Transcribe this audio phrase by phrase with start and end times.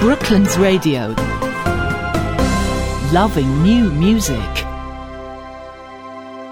[0.00, 1.14] Brooklands Radio.
[3.12, 4.36] Loving new music.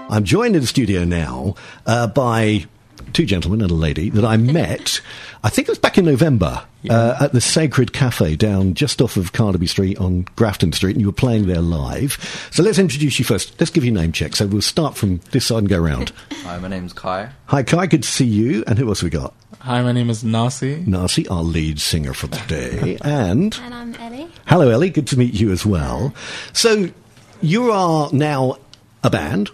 [0.09, 1.53] I'm joined in the studio now
[1.85, 2.65] uh, by
[3.13, 4.99] two gentlemen and a lady that I met,
[5.43, 9.15] I think it was back in November, uh, at the Sacred Cafe down just off
[9.15, 12.47] of Carnaby Street on Ganton Street, and you were playing there live.
[12.51, 13.59] So let's introduce you first.
[13.59, 14.35] Let's give you a name check.
[14.35, 16.11] So we'll start from this side and go round.
[16.43, 17.29] Hi, my name's Kai.
[17.45, 18.63] Hi, Kai, good to see you.
[18.67, 19.33] And who else have we got?
[19.65, 20.83] Hi, my name is Nasi.
[20.85, 22.99] Nasi, our lead singer for today.
[23.03, 24.27] and And I'm Ellie.
[24.45, 26.13] hello, Ellie, good to meet you as well.
[26.53, 26.91] So
[27.41, 28.59] you are now
[29.03, 29.49] a band.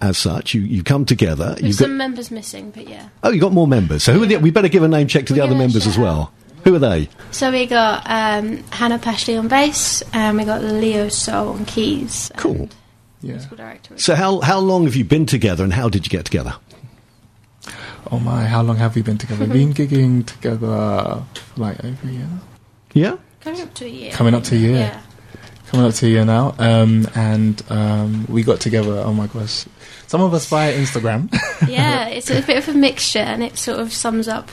[0.00, 1.50] As such, you, you come together.
[1.50, 3.08] There's You've got, some members missing, but yeah.
[3.22, 4.02] Oh, you got more members.
[4.02, 5.86] So who are the, we better give a name check to the We're other members
[5.86, 6.32] as shout well.
[6.64, 7.08] Who are they?
[7.30, 12.32] So we got um, Hannah Pashley on bass, and we got Leo Soul on keys.
[12.36, 12.62] Cool.
[12.62, 12.74] and
[13.20, 13.34] Yeah.
[13.34, 13.96] Musical director.
[13.96, 16.56] So how how long have you been together, and how did you get together?
[18.10, 19.44] Oh my, how long have we been together?
[19.44, 22.28] We've been gigging together for like over a year.
[22.94, 23.16] Yeah.
[23.40, 24.12] Coming up to a year.
[24.12, 24.76] Coming up to a year.
[24.76, 25.00] Yeah.
[25.68, 26.54] Coming up to a year now.
[26.58, 29.64] Um, and um, we got together, oh my gosh.
[30.06, 31.32] Some of us via Instagram.
[31.66, 34.50] yeah, it's a bit of a mixture, and it sort of sums up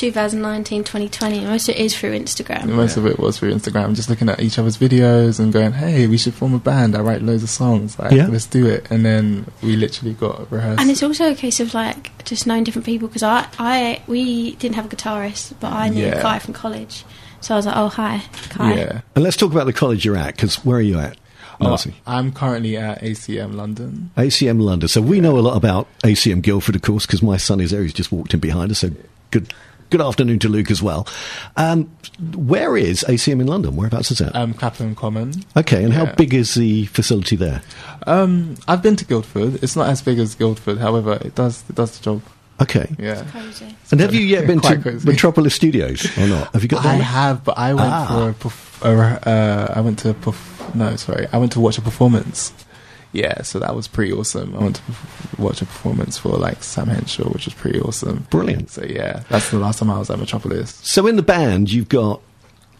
[0.00, 1.40] 2019, 2020.
[1.44, 2.66] Most of it is through Instagram.
[2.68, 6.06] Most of it was through Instagram, just looking at each other's videos and going, hey,
[6.06, 6.96] we should form a band.
[6.96, 7.98] I write loads of songs.
[7.98, 8.26] Like, Yeah.
[8.28, 8.90] let's do it.
[8.90, 10.80] And then we literally got rehearsed.
[10.80, 14.56] And it's also a case of like just knowing different people because I, I, we
[14.56, 16.22] didn't have a guitarist, but I knew Yeah.
[16.22, 17.04] Kai from college,
[17.42, 18.74] so I was like, oh hi, Kai.
[18.74, 19.00] yeah.
[19.14, 21.18] And let's talk about the college you're at, because where are you at?
[21.62, 21.76] Oh,
[22.06, 24.10] I'm currently at ACM London.
[24.16, 24.88] ACM London.
[24.88, 27.82] So we know a lot about ACM Guildford, of course, because my son is there.
[27.82, 28.78] He's just walked in behind us.
[28.78, 28.90] So
[29.30, 29.52] good.
[29.90, 31.06] Good afternoon to Luke as well.
[31.56, 31.90] Um,
[32.34, 33.74] where is ACM in London?
[33.74, 34.36] Whereabouts is that?
[34.36, 35.32] Um, Clapham Common.
[35.56, 37.60] okay, and how big is the facility there?
[38.06, 39.62] Um, I've been to Guildford.
[39.64, 42.22] It's not as big as Guildford, however, it does it does the job.
[42.62, 42.88] Okay.
[42.98, 43.24] Yeah.
[43.32, 43.74] Cozy.
[43.90, 45.08] And have you yet been to Quite crazy.
[45.08, 46.52] Metropolis Studios or not?
[46.52, 47.02] Have you got I that?
[47.02, 48.06] have, but I went Ah.
[48.06, 51.60] for a, perf- a uh, I went to a perf- no, sorry, I went to
[51.60, 52.52] watch a performance.
[53.12, 54.54] Yeah, so that was pretty awesome.
[54.54, 54.82] I went to
[55.38, 58.26] watch a performance for like Sam Henshaw, which was pretty awesome.
[58.30, 58.70] Brilliant.
[58.70, 60.74] So yeah, that's the last time I was at Metropolis.
[60.82, 62.20] So in the band, you've got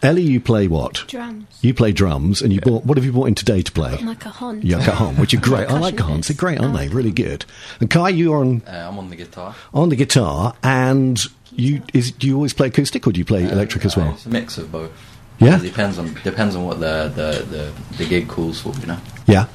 [0.01, 0.21] Ellie.
[0.23, 1.03] You play what?
[1.07, 1.45] Drums.
[1.61, 2.85] You play drums, and you bought.
[2.85, 3.97] What have you bought in today to play?
[3.97, 4.61] Like a hon.
[4.63, 5.67] Yeah, cajon, which are great.
[5.69, 6.27] I like cajons.
[6.27, 6.87] They're great, aren't they?
[6.87, 7.43] Really good.
[7.81, 9.53] And Kai, you're on Uh, I'm on the guitar.
[9.73, 11.21] on the guitar, and
[11.51, 14.11] you is do you always play acoustic or do you play electric as Uh, well?
[14.13, 14.91] It's a mix of both.
[15.39, 15.57] Yeah?
[15.57, 18.97] It depends on depends on what the, the, the, the gig calls for, you know.
[19.27, 19.47] Yeah,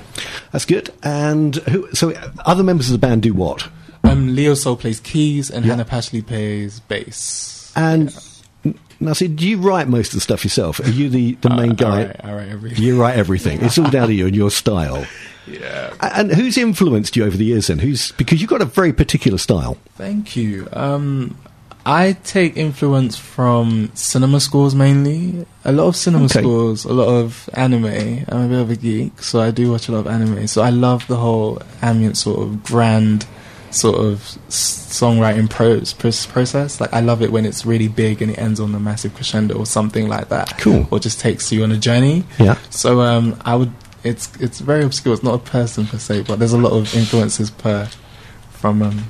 [0.53, 0.91] that's good.
[1.03, 1.88] And who?
[1.94, 2.12] So
[2.44, 3.69] other members of the band do what?
[4.04, 5.72] Um, Leo Soul plays keys and Yeah.
[5.72, 7.72] Hannah Pashley plays bass.
[7.75, 8.16] And
[8.65, 10.78] n- now, see, do you write most of the stuff yourself?
[10.81, 12.00] Are you the, the main Uh, guy?
[12.00, 12.82] I write, I write everything.
[12.84, 13.62] You write everything.
[13.62, 15.04] It's all down to you and your style.
[15.49, 15.94] Yeah.
[16.00, 17.69] And who's influenced you over the years?
[17.69, 19.78] Then who's because you've got a very particular style.
[19.94, 20.66] Thank you.
[20.72, 21.38] Um,
[21.88, 25.47] I take influence from cinema scores mainly.
[25.64, 26.41] A lot of cinema Okay.
[26.41, 28.24] scores, a lot of anime.
[28.28, 30.48] I'm a bit of a geek, so I do watch a lot of anime.
[30.48, 33.24] So I love the whole ambient sort of grand
[33.70, 36.80] sort of songwriting pros, process.
[36.80, 39.54] Like I love it when it's really big and it ends on a massive crescendo
[39.56, 40.58] or something like that.
[40.58, 40.88] Cool.
[40.91, 42.24] Or just takes you on a journey.
[42.38, 42.58] Yeah.
[42.70, 43.72] So um, I would.
[44.03, 45.14] It's it's very obscure.
[45.14, 47.88] It's not a person per se, but there's a lot of influences per
[48.50, 49.04] from um,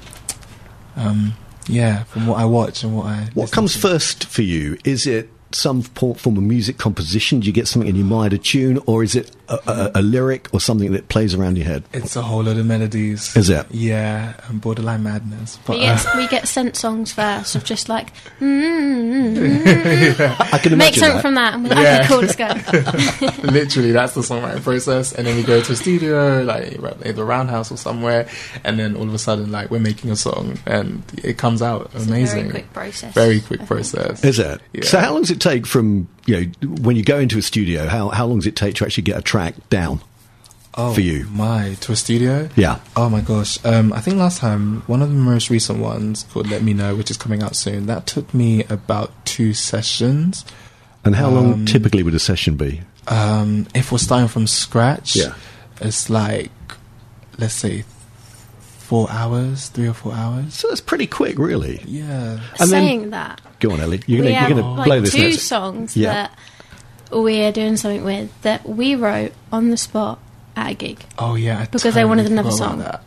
[0.96, 1.34] um,
[1.68, 3.28] yeah, from what I watch and what I.
[3.34, 3.78] What comes to.
[3.78, 4.78] first for you?
[4.84, 7.40] Is it some form of music composition?
[7.40, 10.02] Do you get something in your mind, a tune, or is it a, a, a
[10.02, 11.84] lyric or something that plays around your head?
[11.92, 13.36] It's a whole lot of melodies.
[13.36, 13.66] Is it?
[13.70, 15.58] Yeah, and borderline madness.
[15.66, 20.18] But We get, uh, we get sent songs first of just like, mm,
[20.52, 21.22] I can make imagine something that.
[21.22, 21.54] from that.
[21.54, 21.98] And we're like, Yeah.
[21.98, 23.42] okay, cool, let's go.
[23.52, 27.70] literally, that's the songwriting process, and then we go to a studio, like either Roundhouse
[27.70, 28.28] or somewhere,
[28.64, 31.90] and then all of a sudden, like we're making a song, and it comes out
[31.94, 32.38] It's a amazing.
[32.42, 33.14] very quick process.
[33.14, 34.24] Very quick process.
[34.24, 34.60] Is it?
[34.72, 34.84] Yeah.
[34.84, 37.86] So how long does it take from you know when you go into a studio?
[37.86, 40.00] How how long does it take to actually get a track down?
[40.78, 41.24] oh, for you?
[41.30, 42.50] My to a studio.
[42.54, 42.80] Yeah.
[42.96, 43.58] Oh my gosh.
[43.64, 46.94] Um, I think last time one of the most recent ones called "Let Me Know,"
[46.94, 47.86] which is coming out soon.
[47.86, 50.44] That took me about two sessions.
[51.04, 52.82] And how long Um, typically would a session be?
[53.08, 55.34] Um, if we're starting from scratch, Yeah.
[55.80, 56.50] it's like
[57.38, 57.84] let's say
[58.78, 60.54] four hours, three or four hours.
[60.54, 61.82] So that's pretty quick, really.
[61.86, 62.40] Yeah.
[62.58, 64.00] And then- Saying that, Go on, Ellie.
[64.06, 65.42] You're gonna, have you're gonna like blow this two next.
[65.42, 66.12] songs Yeah.
[66.12, 66.38] that
[67.12, 70.18] we're doing something with that we wrote on the spot
[70.56, 71.04] at a gig.
[71.18, 71.60] Oh yeah.
[71.60, 72.80] I Because they wanted another song.
[72.80, 73.02] about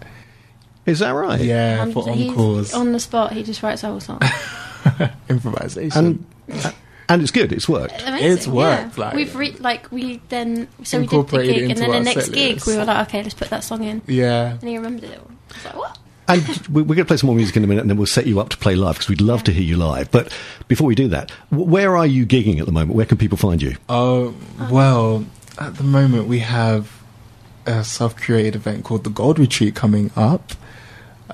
[0.86, 1.40] Is that right?
[1.42, 4.22] Yeah, And for he's encores, on the spot, he just writes a whole song.
[5.30, 6.26] improvisation.
[6.50, 6.72] And uh,
[7.10, 7.52] and it's good.
[7.52, 8.02] It's worked.
[8.06, 9.04] Amazing, It's worked, Yeah.
[9.06, 12.30] like- We've re- like we then so we did the gig, and then the next
[12.30, 12.68] gig list.
[12.68, 14.52] we were like, okay, let's put that song in, yeah.
[14.60, 15.20] and he remembered it.
[15.20, 15.32] all.
[15.32, 15.98] I was like, what?
[16.30, 18.06] And we- we're going to play some more music in a minute, and then we'll
[18.08, 20.10] set you up to play live because we'd love to hear you live.
[20.12, 20.32] But
[20.68, 22.94] before we do that, where are you gigging at the moment?
[22.96, 23.76] Where can people find you?
[23.90, 24.34] Oh,
[24.72, 25.26] well,
[25.58, 26.92] at the moment we have
[27.66, 30.54] a self-curated event called the Gold Retreat coming up.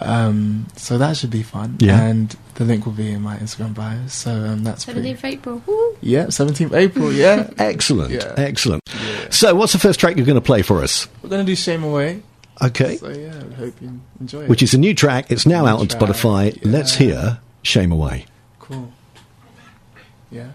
[0.02, 1.78] Um, so that should be fun.
[1.80, 2.02] Yeah.
[2.02, 4.08] And the link will be in my Instagram bio.
[4.08, 5.14] So um, that's pretty.
[5.14, 5.62] 17th April.
[5.66, 5.98] Woo.
[6.02, 7.50] Yeah, 17th April, yeah.
[7.58, 8.34] Excellent, Yeah.
[8.38, 8.82] excellent.
[8.94, 9.30] Yeah.
[9.30, 11.08] So, what's the first track you're going to play for us?
[11.22, 12.22] We're going to do Shame Away.
[12.64, 14.50] Okay, So yeah, I hope you enjoy it.
[14.50, 15.30] which is a new track.
[15.32, 16.56] It's now New out on Spotify.
[16.56, 16.62] yeah.
[16.72, 18.26] Let's hear "Shame Away."
[18.60, 18.92] Cool.
[20.32, 20.52] Yeah.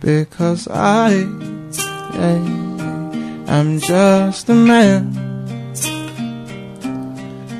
[0.00, 1.24] Because I
[2.18, 5.12] am just a man.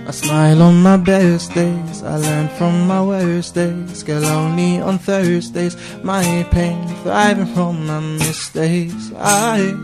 [0.07, 2.03] I smile on my best days.
[2.03, 4.03] I learn from my worst days.
[4.03, 5.77] Get lonely on Thursdays.
[6.05, 9.13] My pain thriving from my mistakes.
[9.19, 9.75] I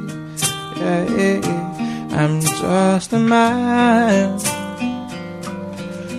[0.78, 4.61] yeah, am just a man.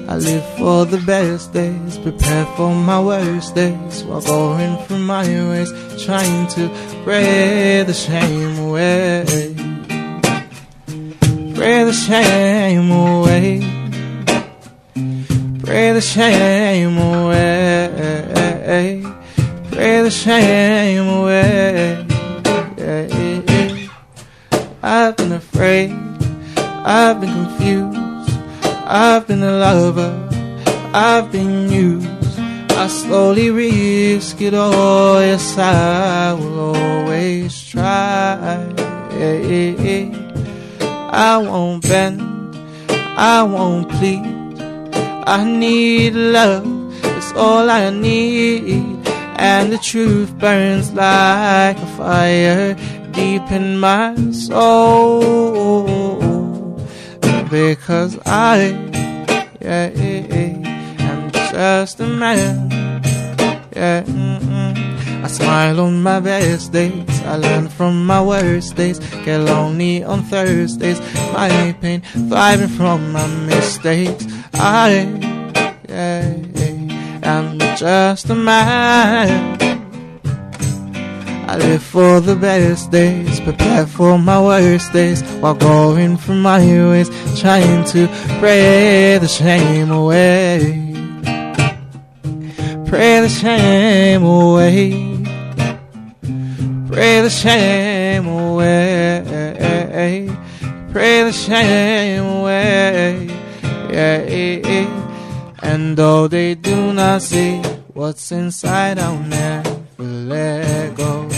[0.07, 5.23] I live for the best days, prepare for my worst days, while going through my
[5.23, 5.71] ways,
[6.05, 6.69] trying to
[7.03, 9.23] pray the shame away.
[11.55, 13.61] Pray the shame away.
[15.63, 17.89] Pray the shame away.
[19.71, 22.05] Pray the shame away.
[24.83, 25.91] I've been afraid.
[26.85, 27.92] I've been confused.
[28.85, 30.11] I've been a lover.
[30.93, 32.07] I've been used.
[32.71, 35.21] I slowly risk it all.
[35.21, 38.71] Yes, I will always try.
[41.11, 42.21] I won't bend.
[43.15, 44.33] I won't plead.
[45.25, 46.65] I need love,
[47.15, 49.07] it's all I need.
[49.37, 52.73] And the truth burns like a fire
[53.11, 56.02] deep in my soul.
[57.53, 58.73] Because I
[59.61, 62.67] yeah, am just a man.
[63.75, 64.03] Yeah.
[65.23, 67.21] I smile on my best days.
[67.21, 68.97] I learn from my worst days.
[69.23, 70.99] Get lonely on Thursdays.
[71.31, 74.25] My pain thriving from my mistakes.
[74.55, 75.05] I
[75.87, 76.33] yeah,
[77.21, 79.82] am just a man.
[81.53, 86.57] I live for the best days, prepare for my worst days, while going through my
[86.57, 88.07] ways, trying to
[88.39, 90.57] pray the shame away.
[92.87, 94.93] Pray the shame away.
[96.87, 99.21] Pray the shame away.
[100.91, 103.27] Pray the shame away.
[103.91, 104.89] Yeah.
[105.61, 107.61] And though they do not see
[107.93, 111.32] what's inside, I'll never let go.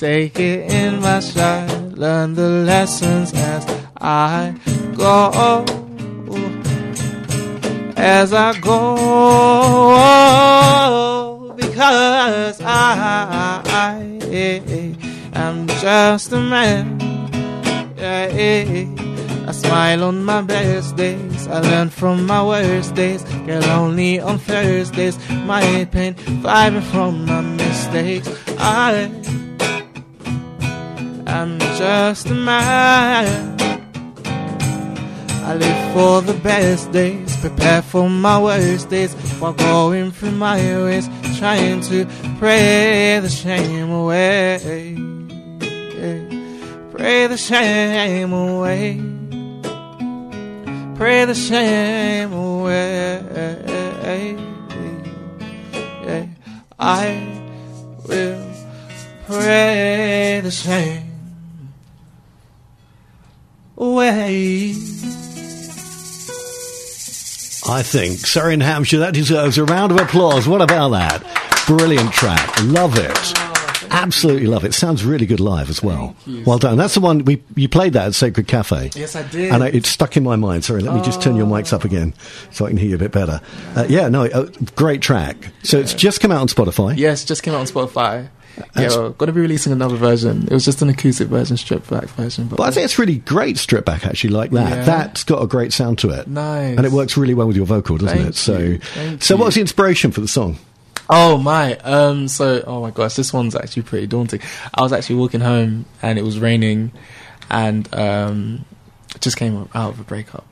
[0.00, 3.66] Take it in my stride, learn the lessons as
[4.00, 4.54] I
[4.96, 5.66] go.
[7.98, 8.94] As I go,
[11.54, 13.98] because I, I
[15.34, 16.98] am just a man.
[17.98, 21.46] I smile on my best days.
[21.46, 23.22] I learn from my worst days.
[23.44, 25.18] Get lonely on Thursdays.
[25.44, 28.30] My pain thriving from my mistakes.
[28.58, 29.10] I
[31.30, 33.56] am just a man.
[35.44, 40.58] I live for the best days, prepare for my worst days, while going through my
[40.84, 41.08] ways,
[41.38, 42.06] trying to
[42.38, 44.96] pray the shame away.
[46.92, 49.00] Pray the shame away.
[50.96, 53.40] Pray the shame away.
[56.82, 57.08] I
[58.08, 58.42] will
[59.26, 60.99] pray the shame
[63.80, 64.74] away.
[67.68, 70.48] I think Surrey and Hampshire that deserves a round of applause.
[70.48, 71.64] What about that?
[71.66, 72.62] Brilliant track.
[72.64, 73.34] Love it.
[73.92, 74.72] Absolutely love it.
[74.72, 76.14] Sounds really good live as well.
[76.46, 76.78] Well done.
[76.78, 78.90] That's the one we you played that at Sacred Cafe.
[78.94, 79.52] Yes, I did.
[79.52, 80.64] And I, it's stuck in my mind.
[80.64, 82.14] Sorry, let me just turn your mics up again
[82.50, 83.40] so I can hear you a bit better.
[83.74, 85.36] Uh, yeah, no, uh, great track.
[85.64, 86.96] So it's just come out on Spotify.
[86.96, 88.28] Yes, just came out on Spotify.
[88.56, 90.44] Yeah, That's- we're going to be releasing another version.
[90.44, 92.46] It was just an acoustic version, stripped back version.
[92.46, 94.70] But, But I think it's really great stripped back actually like that.
[94.70, 94.84] Yeah.
[94.84, 96.26] That's got a great sound to it.
[96.28, 96.76] Nice.
[96.76, 98.36] And it works really well with your vocal, doesn't Thank it?
[98.36, 98.78] So.
[98.94, 100.58] Thank So what was the inspiration for the song?
[101.12, 101.76] Oh my!
[101.78, 104.40] Um, so oh my gosh, this one's actually pretty daunting.
[104.72, 106.92] I was actually walking home and it was raining,
[107.50, 108.64] and um,
[109.18, 110.46] just came out of a breakup.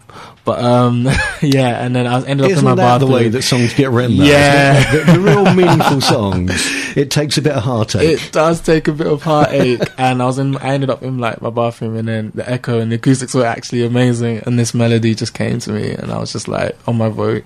[0.45, 1.05] But um,
[1.43, 3.91] yeah, and then I ended up Isn't in my that the way that songs get
[3.91, 4.17] written?
[4.17, 4.93] Though, Yeah.
[5.05, 6.51] the, the real meaningful songs.
[6.97, 8.03] It takes a bit of heartache.
[8.03, 10.57] it does take a bit of heartache, and I was in.
[10.57, 13.45] I ended up in like my bathroom, and then the echo and the acoustics were
[13.45, 16.97] actually amazing, and this melody just came to me, and I was just like on
[16.97, 17.45] my voice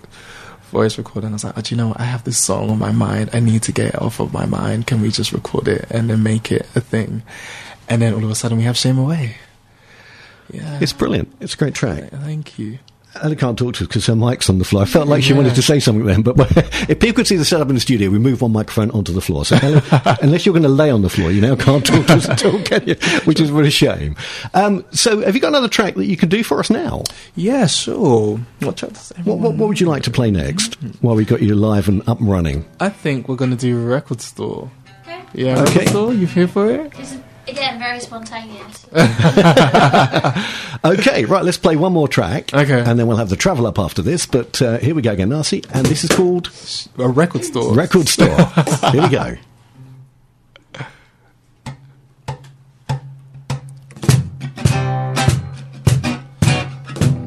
[0.70, 1.30] voice recording.
[1.30, 2.00] I was like, oh, do you know what?
[2.00, 3.28] I have this song on my mind.
[3.34, 4.86] I need to get it off of my mind.
[4.86, 7.22] Can we just record it and then make it a thing?
[7.90, 9.36] And then all of a sudden we have Shame Away.
[10.52, 10.78] Yeah.
[10.80, 11.32] it's brilliant.
[11.40, 12.10] It's a great track.
[12.10, 12.78] Thank you.
[13.22, 14.84] Anna can't talk to us because her mic's on the floor.
[14.84, 15.36] I felt like she Yeah.
[15.36, 16.34] wanted to say something then, but
[16.88, 19.20] if people could see the setup in the studio, we move one microphone onto the
[19.20, 19.44] floor.
[19.44, 19.82] So Helen,
[20.22, 22.42] unless you're going to lay on the floor, you now can't talk to us at
[22.46, 22.94] all, can you?
[23.24, 24.16] Which is really a shame.
[24.54, 27.02] Um, so have you got another track that you can do for us now?
[27.36, 28.38] Yeah, sure.
[28.60, 31.88] What What, what, what would you like to play next while we got you live
[31.88, 32.64] and up and running?
[32.80, 34.70] I think we're gonna do a record store.
[35.02, 35.22] Okay.
[35.34, 35.72] Yeah, Okay.
[35.80, 36.14] record store.
[36.14, 36.92] You here for it?
[37.46, 38.86] This is, again, very spontaneous.
[40.84, 42.52] Okay, right, let's play one more track.
[42.52, 42.80] Okay.
[42.80, 44.26] And then we'll have the travel up after this.
[44.26, 45.64] But uh, here we go again, Narcy.
[45.72, 46.50] And this is called
[46.98, 47.72] A record store.
[47.72, 48.36] Record Store.
[48.90, 49.36] here we go.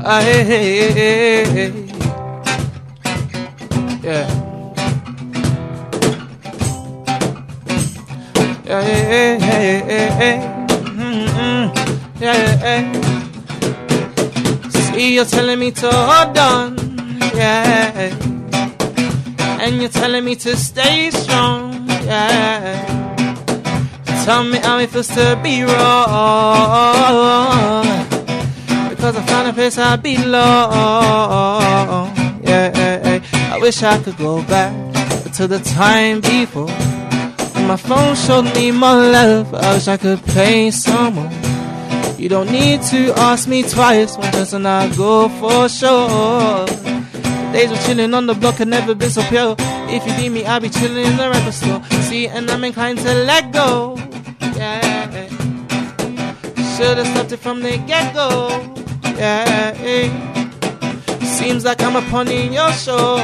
[0.04, 1.82] Hey, hey, hey, hey, hey.
[4.04, 4.45] Yeah.
[8.66, 10.38] Yeah, yeah, yeah, yeah, yeah.
[10.68, 11.64] Mm-hmm.
[12.20, 14.70] Yeah, yeah, yeah.
[14.70, 16.76] See, you're telling me to hold on,
[17.36, 18.10] yeah.
[19.62, 22.86] And you're telling me to stay strong, yeah.
[24.26, 25.76] Tell me how it feels to be wrong.
[28.90, 30.42] Because I found a place I belong.
[32.44, 34.74] Yeah, I wish I could go back
[35.34, 36.72] to the time before.
[37.68, 39.54] My phone showed me my love.
[39.54, 41.32] I wish I could play someone.
[42.18, 44.16] You don't need to ask me twice.
[44.18, 46.66] One person I go for sure.
[47.52, 49.56] Days of chilling on the block have never been so pure.
[49.90, 51.84] If you need me, I'll be chilling in the record store.
[52.04, 53.98] See, and I'm inclined to let go.
[54.56, 55.28] Yeah.
[56.78, 58.50] Should've stopped it from the get go.
[59.18, 59.74] Yeah.
[61.24, 63.18] Seems like I'm upon in your show.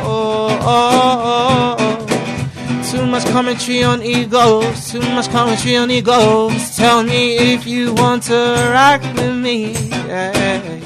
[3.11, 4.89] Too much commentary on egos.
[4.89, 6.77] Too much commentary on egos.
[6.77, 9.73] Tell me if you want to rock with me.
[10.07, 10.79] Yeah.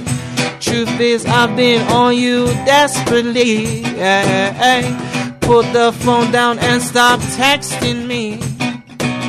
[0.60, 3.82] Truth is, I've been on you desperately.
[3.82, 5.38] Yeah.
[5.42, 8.40] Put the phone down and stop texting me.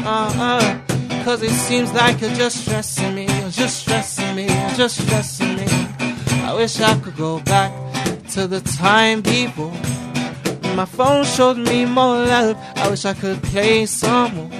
[0.06, 0.80] Uh-uh.
[1.22, 5.56] Cause it seems like you're just stressing me, you're just stressing me, you're just stressing
[5.56, 5.66] me.
[6.48, 7.72] I wish I could go back
[8.30, 9.95] to the time before.
[10.76, 12.54] My phone showed me more love.
[12.76, 14.50] I wish I could play some more.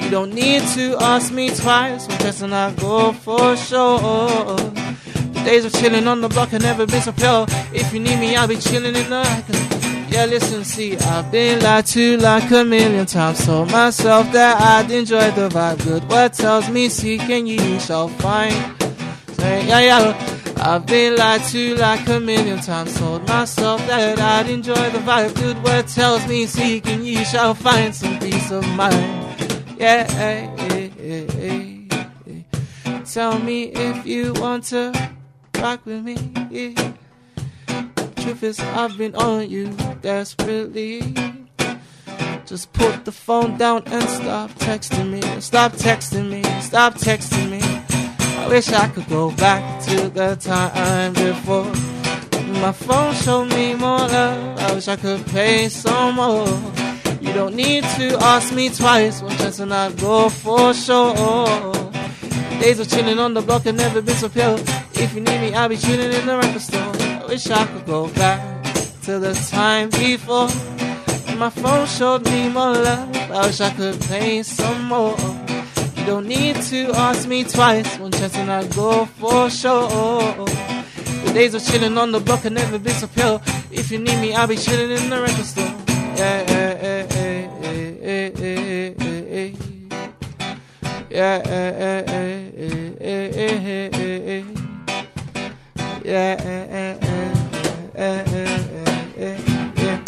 [0.00, 2.08] You don't need to ask me twice.
[2.08, 4.56] I'm just I go for sure.
[4.56, 7.44] The days of chilling on the block have never been so pure.
[7.74, 10.06] If you need me, I'll be chilling in the.
[10.08, 13.44] Yeah, listen, see, I've been lied to like a million times.
[13.44, 15.84] Told myself that I'd enjoy the vibe.
[15.84, 18.54] Good what tells me, seek and ye shall find.
[19.32, 20.35] Say, yeah, yeah.
[20.58, 22.98] I've been lied to like a million times.
[22.98, 25.34] Told myself that I'd enjoy the vibe.
[25.34, 29.24] Good word tells me, seek and ye shall find some peace of mind.
[29.78, 30.06] Yeah,
[33.04, 34.92] tell me if you want to
[35.58, 36.16] rock with me.
[36.50, 36.92] Yeah.
[38.16, 39.68] Truth is, I've been on you
[40.00, 41.14] desperately.
[42.46, 45.40] Just put the phone down and stop texting me.
[45.40, 46.42] Stop texting me.
[46.60, 47.75] Stop texting me.
[48.48, 51.64] Wish I could go back to the time before.
[52.60, 54.58] My phone showed me more love.
[54.58, 56.46] I wish I could pay some more.
[57.20, 59.20] You don't need to ask me twice.
[59.20, 61.72] One chance and I go for sure.
[62.60, 64.58] Days of chilling on the block have never been so pure.
[64.94, 66.92] If you need me, I'll be chilling in the record store.
[67.22, 68.40] I wish I could go back
[69.02, 70.48] to the time before.
[71.36, 73.14] My phone showed me more love.
[73.30, 75.45] I wish I could play some more.
[76.06, 77.98] Don't need to ask me twice.
[77.98, 79.88] One chance and I go for sure.
[79.88, 83.40] The days of chilling on the block have never been so pure.
[83.72, 85.64] If you need me, I'll be chilling in the record store.
[86.14, 87.50] Yeah, yeah, yeah, yeah,
[88.06, 89.66] yeah, yeah, yeah, yeah.
[91.10, 92.04] Yeah, yeah,
[97.96, 99.38] eh,
[99.76, 99.98] yeah.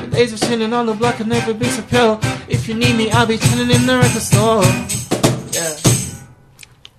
[0.00, 2.18] The days of chilling on the block have never been so pure.
[2.48, 5.01] If you need me, I'll be chilling in the record store.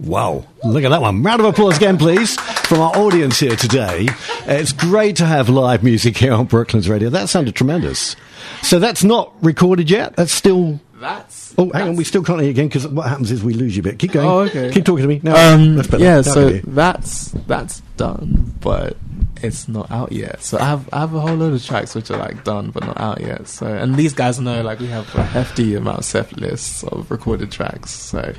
[0.03, 0.09] Yeah.
[0.09, 1.23] Wow, look at that one.
[1.23, 2.35] Round of applause again, please,
[2.67, 4.07] from our audience here today.
[4.45, 7.09] It's great to have live music here on Brooklands Radio.
[7.09, 8.15] That sounded tremendous.
[8.61, 10.15] So that's not recorded yet.
[10.15, 10.79] That's still.
[10.99, 11.53] That's.
[11.57, 11.95] Oh, hang on.
[11.95, 13.99] We still can't hear you again because what happens is we lose you a bit.
[13.99, 14.27] Keep going.
[14.27, 14.71] Oh, okay.
[14.71, 15.19] Keep talking to me.
[15.23, 16.03] No, Um, that's better.
[16.03, 16.63] yeah, Now so can hear you.
[16.67, 18.97] that's that's done, but
[19.41, 20.41] it's not out yet.
[20.41, 22.85] So I have I have a whole load of tracks which are like done but
[22.85, 23.47] not out yet.
[23.47, 27.11] So and these guys know like we have a hefty amount of set lists of
[27.11, 27.91] recorded tracks.
[27.91, 28.33] So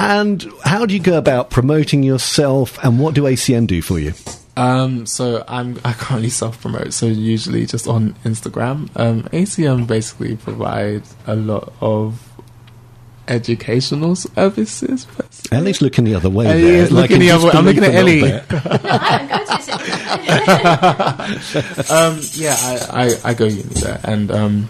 [0.00, 4.14] And how do you go about promoting yourself and what do ACM do for you?
[4.56, 6.92] um, so I'm I currently self promote.
[6.92, 8.88] So usually just on Instagram.
[8.96, 12.26] Um, ACM basically provides a lot of
[13.28, 15.04] educational services.
[15.04, 15.48] per se.
[15.52, 16.46] Ellie's looking the other way.
[16.46, 17.52] Ellie there, is like looking the other way.
[17.54, 18.20] I'm looking at Ellie.
[18.22, 19.60] No, I don't to
[21.78, 21.90] it.
[21.90, 24.68] um, yeah, I, I, I go uni there, and um,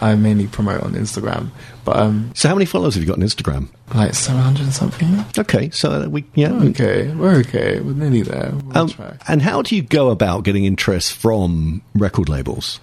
[0.00, 1.50] I mainly promote on Instagram.
[1.84, 3.68] But um, So how many followers have you got on Instagram?
[3.94, 5.24] like seven hundred and something.
[5.38, 6.52] Okay, so we yeah.
[6.52, 7.80] Okay, we're okay.
[7.80, 8.52] We're nearly there.
[8.66, 9.16] We'll Um, try.
[9.28, 12.78] and how do you go about getting interest from record labels?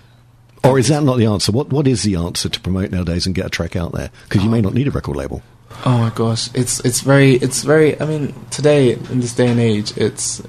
[0.63, 1.51] Or is that not the answer?
[1.51, 4.10] What What is the answer to promote nowadays and get a track out there?
[4.27, 5.42] Because you may not need a record label.
[5.86, 8.00] Oh my gosh, it's it's very it's very.
[8.01, 10.42] I mean, today in this day and age, it's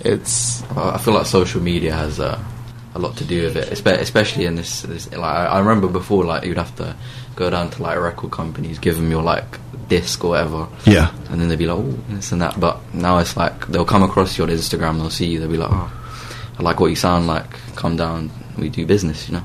[0.00, 2.38] it's Well, I feel like social media has uh,
[2.94, 4.82] a lot to do with it, especially in this.
[4.82, 6.96] this like I I remember before, like you'd have to
[7.36, 11.12] go down to like record companies, give them your like disc or whatever, Yeah.
[11.30, 14.02] and then they'd be like, "Oh, this and that." But now it's like they'll come
[14.02, 15.90] across you on Instagram, they'll see you, they'll be like, "Oh,
[16.58, 17.48] I like what you sound like.
[17.76, 19.44] Come down, we do business," you know.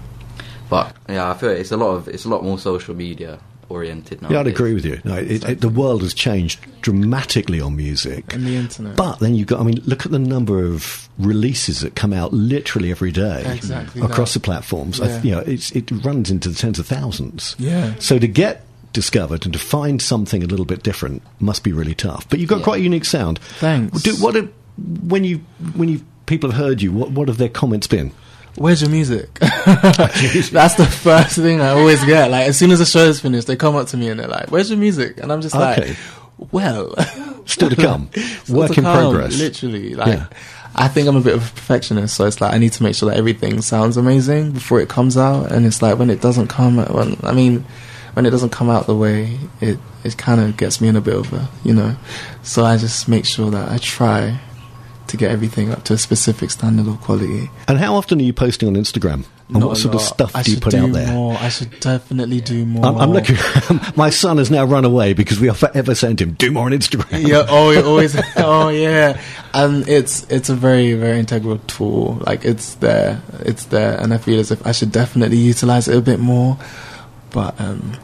[0.70, 3.40] But yeah, I feel it's a lot of it's a lot more social media
[3.72, 4.30] oriented now.
[4.30, 5.00] Yeah, I'd agree with you.
[5.04, 8.34] No, it, it, the world has changed dramatically on music.
[8.34, 8.96] and the internet.
[8.98, 12.34] But then you've got, I mean, look at the number of releases that come out
[12.34, 14.40] literally every day Exactly across that.
[14.42, 15.00] the platforms.
[15.00, 15.22] I, Yeah.
[15.24, 17.56] you know, it's, it runs into the tens of thousands.
[17.60, 17.96] Yeah.
[18.00, 21.96] So to get discovered and to find something a little bit different must be really
[21.96, 22.28] tough.
[22.30, 22.64] But you've got Yeah.
[22.66, 23.40] quite a unique sound.
[23.60, 24.02] Thanks.
[24.04, 24.50] Do, what have,
[25.04, 25.38] when you
[25.76, 28.12] when you people have heard you, what what have their comments been?
[28.56, 29.34] Where's your music?
[29.40, 32.32] That's the first thing I always get.
[32.32, 34.28] Like as soon as the show is finished, they come up to me and they're
[34.28, 35.90] like, "Where's your music?" And I'm just Okay.
[35.90, 35.98] like,
[36.52, 36.94] "Well,
[37.46, 38.10] Still to come.
[38.44, 39.38] Still Work to in come, progress.
[39.40, 40.26] Literally, like Yeah.
[40.76, 42.96] I think I'm a bit of a perfectionist, so it's like I need to make
[42.96, 45.52] sure that everything sounds amazing before it comes out.
[45.52, 47.66] And it's like when it doesn't come, when, I mean,
[48.14, 51.02] when it doesn't come out the way it it kind of gets me in a
[51.02, 51.96] bit of a, you know.
[52.44, 54.40] So I just make sure that I try
[55.12, 57.50] to get everything up to a specific standard of quality.
[57.68, 59.26] And how often are you posting on Instagram?
[59.50, 61.12] And Not what sort of stuff I do you put do out there?
[61.12, 61.36] More.
[61.36, 62.86] I should definitely do more.
[62.86, 63.36] I'm, I'm looking.
[63.98, 66.66] My son has now run away because we are forever saying to him, "Do more
[66.66, 67.46] on Instagram." yeah.
[67.50, 68.16] Oh, always.
[68.38, 69.22] oh, yeah.
[69.54, 72.24] And it's it's a very very integral tool.
[72.26, 75.98] Like it's there, it's there, and I feel as if I should definitely utilize it
[75.98, 76.58] a bit more.
[77.32, 77.98] But um,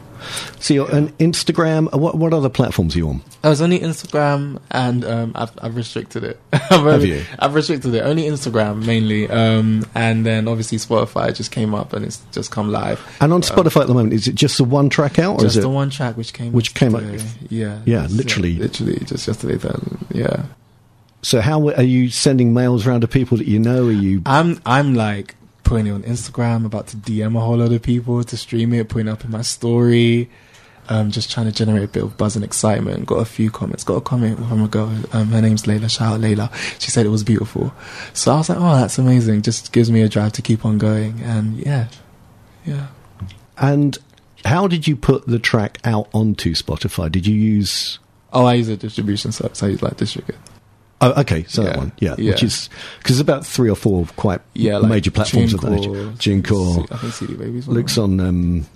[0.60, 1.92] So you're on Instagram.
[1.94, 3.22] uh, What what other platforms are you on?
[3.44, 6.40] I was only Instagram, and um, I've I've restricted it.
[6.52, 7.24] I've Have you?
[7.38, 8.00] I've restricted it.
[8.00, 12.70] Only Instagram mainly, um, and then obviously Spotify just came up and it's just come
[12.70, 13.00] live.
[13.20, 15.52] And on Spotify at the moment, is it just the one track out, or Just
[15.52, 15.60] is it?
[15.62, 17.24] the one track which came Which came yesterday.
[17.50, 18.54] yeah Yeah, literally.
[18.56, 20.42] literally just yesterday then yeah
[21.22, 23.86] So how are you sending mails around to people that you know?
[23.86, 24.22] Are you?
[24.26, 25.34] I'm I'm like
[25.68, 28.88] putting it on Instagram, about to DM a whole lot of people to stream it,
[28.88, 30.30] putting it up in my story.
[30.90, 33.04] Um, just trying to generate a bit of buzz and excitement.
[33.04, 33.84] Got a few comments.
[33.84, 34.90] Got a comment from a girl.
[35.12, 35.90] Um, her name's Layla.
[35.90, 36.50] Shout out Layla.
[36.80, 37.74] She said it was beautiful.
[38.14, 39.42] So I was like, oh, that's amazing.
[39.42, 41.20] Just gives me a drive to keep on going.
[41.20, 41.88] And yeah,
[42.64, 42.86] yeah.
[43.58, 43.98] And
[44.46, 47.12] how did you put the track out onto Spotify?
[47.12, 47.98] Did you use?
[48.32, 49.62] Oh, I use a distribution service.
[49.62, 50.38] I use like Distribute.
[51.00, 52.32] Oh, okay, so that one, yeah, yeah.
[52.32, 55.70] which is because there's about three or four quite Yeah, like major platforms of that.
[55.70, 57.68] TuneCore, TuneCore, I think CD Babies.
[57.68, 58.66] looks on um,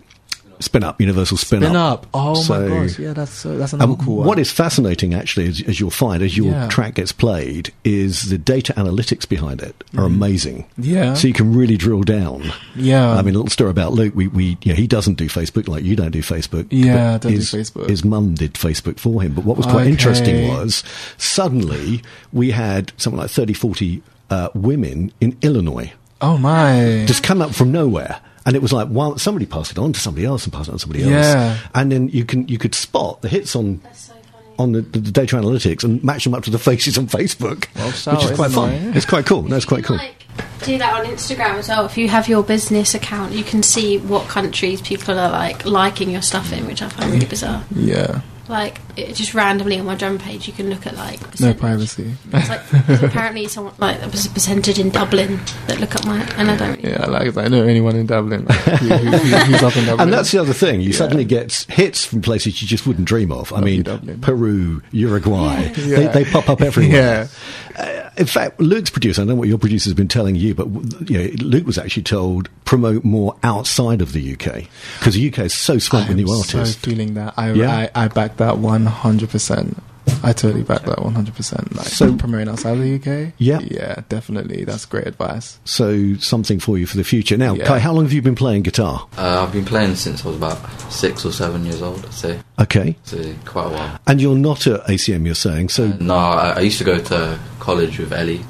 [0.62, 2.06] Spinnup, Universal Spin, Spinnup.
[2.14, 2.98] Oh So- my gosh.
[2.98, 4.26] Yeah, that's uh, that's another Um, cool one.
[4.26, 6.68] what is fascinating, actually, as, as you'll find, as your Yeah.
[6.68, 10.64] track gets played, is the data analytics behind it are amazing.
[10.80, 10.82] Mm-hmm.
[10.94, 11.14] Yeah.
[11.14, 12.52] So you can really drill down.
[12.74, 13.10] Yeah.
[13.12, 14.14] I mean, a little story about Luke.
[14.14, 16.66] We, we, you know, he doesn't do Facebook like you don't do Facebook.
[16.70, 17.88] Yeah, I don't do his, Facebook.
[17.88, 19.34] His mum did Facebook for him.
[19.34, 19.90] But what was quite Okay.
[19.90, 20.82] interesting was
[21.18, 27.04] suddenly we had something like 30, 40 uh, women in Illinois oh my.
[27.06, 28.20] just come up from nowhere.
[28.44, 30.72] And it was like one, somebody passed it on to somebody else and passed it
[30.72, 31.50] on to somebody Yeah.
[31.54, 31.60] else.
[31.74, 34.12] And then you can you could spot the hits on so
[34.58, 37.66] on the, the, the data analytics and match them up to the faces on Facebook,
[37.74, 38.70] Well, shout which is quite fun.
[38.72, 38.96] Illinois.
[38.96, 39.42] It's quite cool.
[39.42, 39.96] No, it's quite cool.
[39.96, 40.14] Like,
[40.62, 41.86] do that on Instagram as well.
[41.86, 46.10] If you have your business account, you can see what countries people are like liking
[46.10, 47.64] your stuff in, which I find really bizarre.
[47.74, 48.20] yeah.
[48.48, 52.14] Like it just randomly on my drum page you can look at like No privacy.
[52.32, 52.60] It's like
[53.02, 56.56] apparently someone like there was a percentage in Dublin that look at my and I
[56.56, 56.80] don't.
[56.82, 58.44] Yeah, like I know anyone in Dublin.
[58.44, 60.00] Like, who, who, who- who's up in Dublin?
[60.00, 60.80] And that's the other thing.
[60.80, 60.96] You Yeah.
[60.96, 63.52] suddenly get hits from places you just wouldn't dream of.
[63.52, 64.20] I Lovely mean, Dublin.
[64.20, 65.72] Peru, Uruguay.
[65.76, 65.96] Yeah.
[66.10, 67.28] They, they pop up everywhere.
[67.76, 67.78] Yeah.
[67.78, 70.66] Uh, in fact, Luke's producer, I don't know what your producer's been telling you, but
[71.08, 74.64] you know, Luke was actually told promote more outside of the UK
[74.98, 76.76] because the UK is so swamped with new artists.
[76.76, 77.32] So feeling that.
[77.38, 77.88] I, Yeah.
[77.94, 79.82] I I back that one hundred percent.
[80.24, 81.74] I totally back that one hundred percent.
[81.76, 83.32] Like So- promoting outside of the UK.
[83.38, 83.60] Yeah.
[83.60, 84.64] yeah, definitely.
[84.64, 85.58] That's great advice.
[85.64, 87.36] So something for you for the future.
[87.36, 87.64] Now, Yeah.
[87.66, 89.06] Kai, how long have you been playing guitar?
[89.16, 90.58] Uh, I've been playing since I was about
[90.92, 92.04] six or seven years old.
[92.04, 92.96] I'd say Okay.
[93.04, 93.98] so quite a while.
[94.06, 95.68] And you're not at ACM, you're saying.
[95.68, 98.44] So, No, I, I used to go to college with Ellie,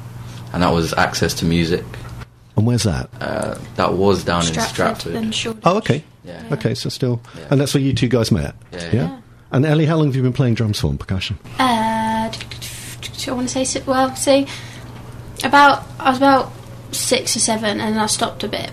[0.54, 1.84] and that was access to music.
[2.56, 3.10] and where's that?
[3.20, 5.14] Uh, that was down in Stratford, Stratford.
[5.16, 5.62] and Shoreditch.
[5.66, 6.02] Oh, okay.
[6.24, 6.42] Yeah.
[6.52, 7.20] Okay, so still.
[7.36, 7.48] Yeah.
[7.50, 8.54] And that's where you two guys met?
[8.72, 8.90] Yeah.
[8.92, 9.18] Yeah.
[9.52, 11.38] And Ellie, how long have you been playing drums for and percussion?
[11.58, 14.46] Uh, I want to say well, see,
[15.44, 16.50] about I was about
[16.90, 18.70] six or seven, and I stopped a bit,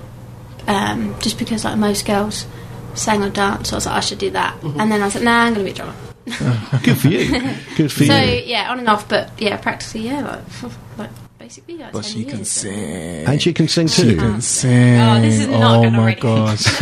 [0.68, 2.48] um, just because like most girls
[2.96, 4.80] sang or danced, so I was like I should do that, Mm-hmm.
[4.80, 6.82] and then I was like, nah, I'm going to be a drummer.
[6.84, 7.30] Good for you.
[7.76, 8.39] Good for So you.
[8.39, 10.22] So yeah, on and off, but yeah, practically yeah,
[10.62, 11.10] like, like
[11.49, 13.25] basically like But 10 she can sing.
[13.25, 14.17] And she can sing She too.
[14.17, 14.99] can sing.
[15.01, 16.63] Oh, this is not oh my really- gosh.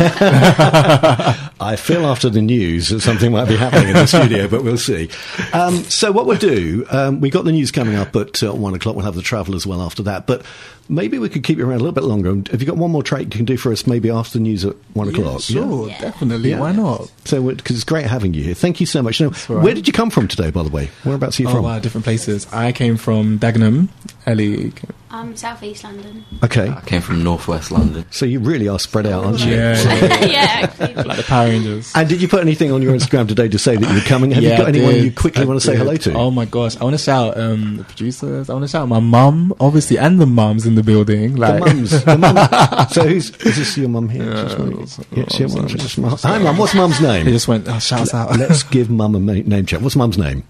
[1.60, 4.76] I feel after the news that something might be happening in the studio, but we'll
[4.76, 5.08] see.
[5.52, 8.74] Um, so what we'll do, um, we got the news coming up at uh, one
[8.74, 8.94] o'clock.
[8.94, 10.26] We'll have the travel as well after that.
[10.26, 10.44] But
[10.88, 12.30] maybe we could keep you around a little bit longer.
[12.50, 13.86] Have you got one more track you can do for us?
[13.86, 15.40] Maybe after the news at one Yeah, o'clock.
[15.40, 16.00] sure, Yeah.
[16.00, 16.50] definitely.
[16.50, 16.60] Yeah.
[16.60, 17.10] Why not?
[17.24, 18.54] So because it's great having you here.
[18.54, 19.20] Thank you so much.
[19.20, 19.64] Now, all right.
[19.64, 20.90] where did you come from today, by the way?
[21.04, 21.64] Whereabouts are you Oh from?
[21.64, 22.46] wow, different places.
[22.52, 23.88] I came from Dagenham.
[24.26, 24.57] Ellie.
[24.58, 26.22] Came- I'm South East London.
[26.44, 26.68] Okay.
[26.68, 28.04] I came from northwest London.
[28.10, 29.52] So you really are spread out, aren't you?
[29.54, 30.94] Yeah, yeah, actually.
[31.02, 31.90] like the Power Rangers.
[31.94, 34.32] And did you put anything on your Instagram today to say that you're coming?
[34.32, 35.04] Have you got I anyone did.
[35.04, 36.12] you quickly I want to say hello to?
[36.12, 38.50] Oh my gosh, I want to shout um, the producers.
[38.50, 41.36] I want to shout my mum, obviously, and the mums in the building.
[41.36, 42.04] The mums.
[42.04, 42.88] The mum.
[42.90, 44.24] So who's is this your mum here?
[44.24, 44.98] Yeah, Just
[45.38, 45.68] yeah, it's mum.
[45.68, 46.18] Just mum.
[46.22, 46.58] Hi, mum.
[46.58, 47.32] What's mum's they name?
[47.32, 48.36] just went, oh, shouts out.
[48.38, 49.80] Let's give mum a ma- name check.
[49.80, 50.44] What's mum's name?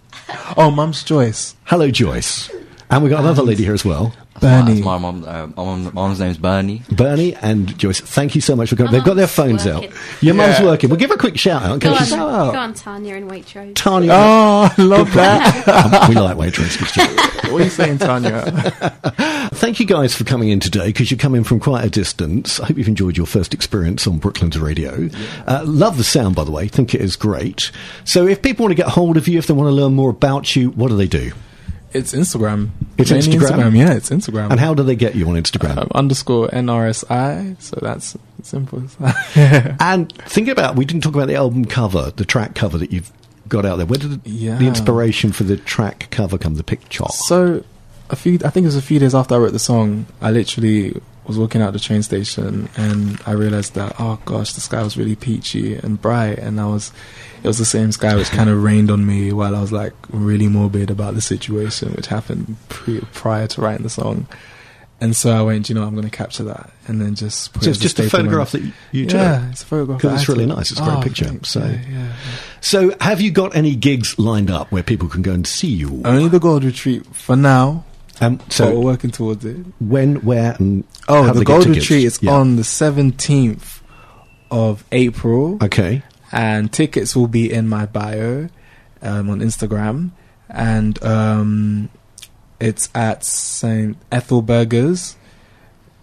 [0.56, 2.50] oh, mum's Joyce, Hello, Joyce.
[2.90, 4.74] And we've got another lady here as well, Bernie.
[4.74, 5.22] That's my mom.
[5.24, 5.84] Uh, my mom.
[5.84, 6.82] My mom's name's Bernie.
[6.90, 8.00] Bernie and Joyce.
[8.00, 8.92] Thank you so much for coming.
[8.92, 9.82] My They've got their mum's phones out.
[9.82, 9.96] working.
[10.22, 10.88] Your mum's working.
[10.88, 11.80] We'll give her a quick shout out.
[11.80, 12.52] Go Okay, on, she's Shout out.
[12.54, 13.74] go on, Tanya in Waitrose.
[13.74, 14.10] Tanya.
[14.12, 15.68] Oh, I love that.
[15.68, 16.80] Um, we like waitress.
[16.80, 17.04] it's true.
[17.52, 18.40] what are you saying, Tanya?
[19.52, 22.58] Thank you guys for coming in today because you're coming from quite a distance.
[22.58, 25.10] I hope you've enjoyed your first experience on Brooklands radio.
[25.46, 26.68] Uh, love the sound, by the way.
[26.68, 27.70] Think it is great.
[28.04, 30.08] So, if people want to get hold of you, if they want to learn more
[30.10, 31.32] about you, what do they do?
[31.92, 32.70] It's Instagram.
[32.98, 33.76] It's Mainly Instagram?
[33.76, 34.50] Yeah, it's Instagram.
[34.50, 35.78] And how do they get you on Instagram?
[35.78, 37.60] Um, underscore NRSI.
[37.62, 38.82] So that's simple.
[39.80, 43.10] and thinking about, we didn't talk about the album cover, the track cover that you've
[43.48, 43.86] got out there.
[43.86, 44.56] Where did the, Yeah.
[44.58, 46.56] the inspiration for the track cover come?
[46.56, 47.04] The picture.
[47.26, 47.64] So,
[48.10, 50.30] a few, I think it was a few days after I wrote the song, I
[50.30, 54.82] literally was walking out the train station and I realized that, oh gosh, the sky
[54.82, 56.38] was really peachy and bright.
[56.38, 56.90] And I was,
[57.42, 59.92] it was the same sky which kind of rained on me while I was like
[60.10, 64.26] really morbid about the situation which happened pre- prior to writing the song.
[65.00, 67.62] And so I went, you know, I'm going to capture that and then just put
[67.62, 69.14] So it it's just a on- photograph that you took.
[69.14, 70.00] Yeah, it's a photograph.
[70.00, 70.72] 'Cause that it's really nice.
[70.72, 71.24] It's a great Oh, picture.
[71.26, 71.50] thanks.
[71.50, 72.12] So- yeah, yeah.
[72.60, 76.02] So, have you got any gigs lined up where people can go and see you?
[76.04, 77.84] Only the gold retreat for now.
[78.20, 79.58] Um, So but we're working towards it.
[79.78, 82.32] when, where, and Oh, the gold retreat is Yeah.
[82.32, 83.80] on the seventeenth
[84.50, 86.02] of April, Okay.
[86.30, 88.48] And tickets will be in my bio
[89.00, 90.10] um, on Instagram,
[90.48, 91.88] and um,
[92.60, 95.16] it's at Saint Ethelburga's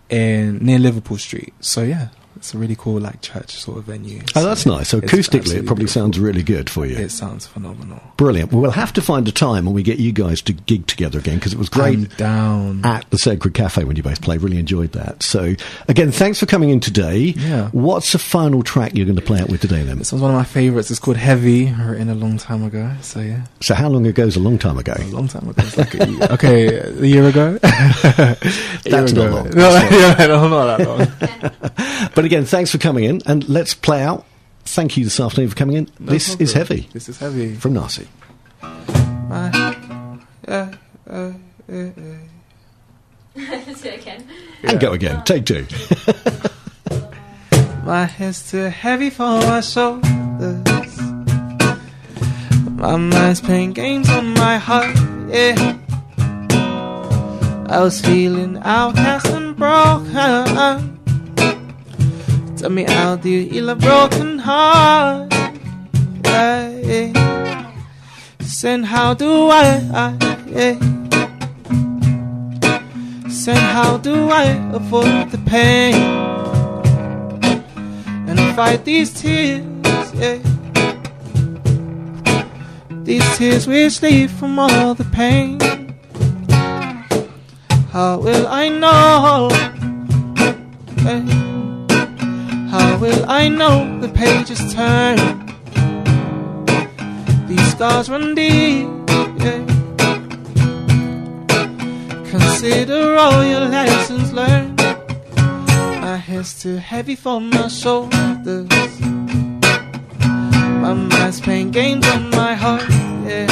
[0.10, 1.54] in near Liverpool Street.
[1.60, 4.22] So yeah, it's a really cool like church sort of venue.
[4.36, 4.90] Oh, So that's nice.
[4.90, 6.02] So acoustically, it probably beautiful.
[6.04, 6.96] sounds really good for you.
[6.98, 8.02] It sounds phenomenal.
[8.18, 8.52] Brilliant.
[8.52, 11.20] Well, we'll have to find a time when we get you guys to gig together
[11.20, 12.86] again because it was great I'm down.
[12.86, 14.42] at the Sacred Cafe when you both played.
[14.42, 15.24] Really enjoyed that.
[15.24, 15.56] So,
[15.88, 17.18] again, thanks for coming in today.
[17.38, 17.70] Yeah.
[17.70, 19.98] What's the final track you're going to play out with today then?
[19.98, 20.92] This one's one of my favorites.
[20.92, 22.92] It's called Heavy, written a long time ago.
[23.02, 23.46] So yeah.
[23.62, 24.94] So, how long ago is a long time ago?
[24.98, 25.64] A long time ago.
[25.78, 26.28] Like a year.
[26.32, 27.58] okay, a year ago.
[27.66, 29.36] A year That's not ago.
[29.36, 29.50] long.
[29.56, 32.10] No, yeah, no, not that long.
[32.14, 34.26] But again, thanks for coming in and let's play out.
[34.66, 35.90] Thank you this afternoon for coming in.
[36.00, 37.56] No this is heavy This is heavy.
[37.56, 38.08] from Nasi.
[38.62, 39.50] My,
[40.48, 40.72] uh, uh,
[41.10, 41.32] uh,
[41.74, 41.92] uh.
[43.36, 44.28] Let's do it again.
[44.64, 45.24] And go again.
[45.24, 45.66] Take two.
[47.86, 51.00] My head's too heavy for my shoulders.
[52.72, 54.96] My mind's playing games on my heart,
[55.30, 55.78] yeah.
[57.70, 60.95] I was feeling outcast and broken.
[62.58, 65.32] Tell me how do you heal a broken heart?
[66.24, 67.72] Yeah, yeah.
[68.40, 70.08] Saying how do I, I
[70.48, 70.80] yeah.
[73.30, 75.96] Saying how do I avoid the pain
[78.30, 79.66] and fight these tears,
[80.14, 80.40] yeah.
[83.04, 85.60] These tears which leave from all the pain.
[87.92, 89.50] How will I know?
[91.04, 91.45] yeah.
[93.06, 95.18] Will I know the pages turn?
[97.48, 98.88] These scars run deep.
[99.44, 99.62] Yeah.
[102.34, 104.82] Consider all your lessons learned.
[106.02, 109.00] My head's too heavy for my shoulders.
[110.84, 112.90] My mind's playing games on my heart.
[113.30, 113.46] Yeah.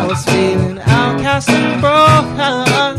[0.00, 2.93] I was feeling outcast and broken.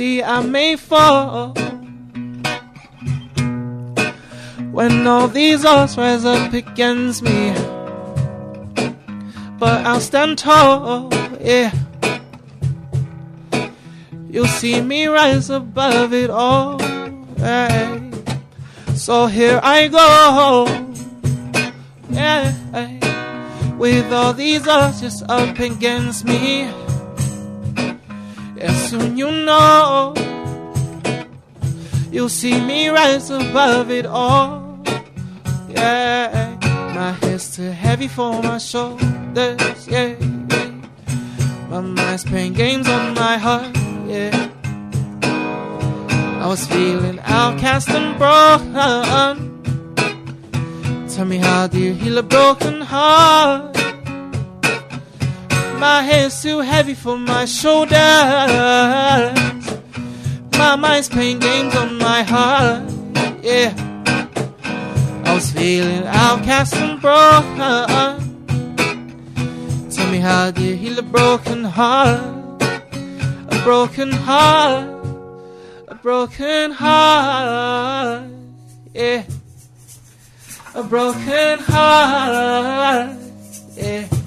[0.00, 1.52] See, I may fall
[4.72, 7.52] when all these odds rise up against me,
[9.58, 11.12] but I'll stand tall.
[11.38, 11.70] Yeah,
[14.30, 16.78] you'll see me rise above it all.
[17.36, 18.10] Hey.
[18.94, 20.64] So here I go.
[22.08, 22.54] Yeah,
[23.76, 26.70] with all these odds just up against me.
[28.60, 30.14] Yeah, soon um you know
[32.12, 34.78] you'll see me rise above it all.
[35.68, 36.58] Yeah,
[36.94, 39.88] my head's too heavy for my shoulders.
[39.88, 40.70] Yeah, yeah.
[41.70, 43.74] my mind's playing games on my heart.
[44.06, 44.50] Yeah.
[46.42, 49.48] I was feeling outcast and broken.
[51.08, 53.69] Tell me how do you heal a broken heart?
[55.80, 57.90] My hands too heavy for my shoulders.
[60.58, 62.84] My mind's playing games on my heart.
[63.42, 63.72] Yeah.
[65.24, 67.58] I was feeling outcast and broken.
[69.90, 72.62] Tell me how you heal a broken heart?
[73.48, 75.00] A broken heart
[75.90, 78.30] a broken heart,
[78.94, 79.24] yeah.
[80.76, 83.16] A broken heart,
[83.76, 84.19] yeah.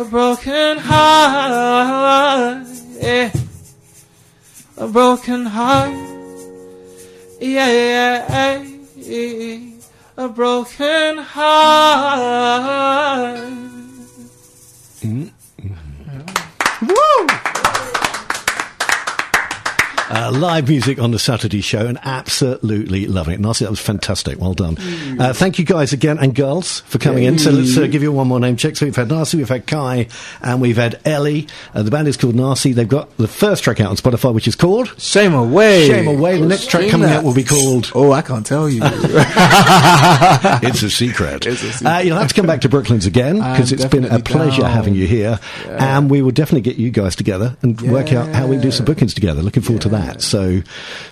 [0.00, 2.66] A broken heart,
[3.02, 3.30] yeah.
[4.78, 5.92] A broken heart,
[7.38, 8.64] yeah, yeah,
[8.96, 9.70] yeah.
[10.16, 12.60] A broken heart.
[20.12, 23.40] Uh, live music on the Saturday show and absolutely loving it.
[23.40, 24.40] Narcy, that was fantastic.
[24.40, 24.76] Well done.
[25.20, 27.38] Uh, thank you guys again and girls for coming in.
[27.38, 28.74] So let's uh, give you one more name check.
[28.76, 30.08] So we've had Narcy, we've had Kai,
[30.42, 31.46] and we've had Ellie.
[31.74, 32.74] Uh, the band is called Narcy.
[32.74, 35.86] They've got the first track out on Spotify, which is called Shame away.
[35.86, 36.40] Shame Away.
[36.40, 37.18] The next track coming that.
[37.18, 38.80] out will be called Oh, I can't tell you.
[40.62, 41.46] It's a secret.
[41.46, 41.86] It's a secret.
[41.86, 44.70] Uh, you'll have to come back to Brooklands again because it's been a pleasure down.
[44.72, 45.38] having you here.
[45.68, 48.84] And we will definitely get you guys together and work out how we do some
[48.86, 49.40] bookings together.
[49.42, 49.99] Looking forward to that.
[50.18, 50.62] So,